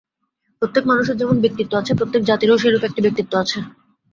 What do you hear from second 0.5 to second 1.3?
প্রত্যেক মানুষের